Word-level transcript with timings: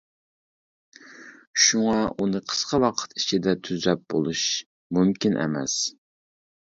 شۇڭا 1.65 1.99
ئۇنى 2.23 2.41
قىسقا 2.53 2.79
ۋاقىت 2.85 3.13
ئىچىدە 3.19 3.55
تۈزەپ 3.69 4.03
بولۇش 4.15 4.47
مۇمكىن 4.99 5.39
ئەمەس. 5.45 5.77